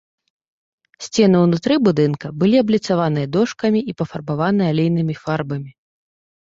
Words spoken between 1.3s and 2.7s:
ўнутры будынка былі